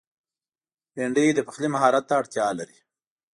[0.93, 2.77] بېنډۍ د پخلي مهارت ته اړتیا لري